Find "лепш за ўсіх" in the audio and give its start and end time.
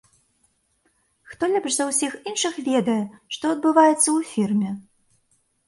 1.51-2.17